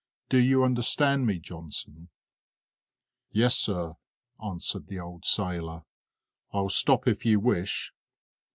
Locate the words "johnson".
1.37-2.09